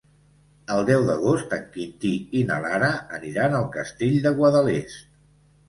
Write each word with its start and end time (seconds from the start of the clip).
El 0.75 0.79
deu 0.87 1.03
d'agost 1.09 1.53
en 1.57 1.67
Quintí 1.75 2.15
i 2.41 2.43
na 2.53 2.59
Lara 2.65 2.91
aniran 3.21 3.61
al 3.61 3.71
Castell 3.79 4.21
de 4.27 4.35
Guadalest. 4.43 5.09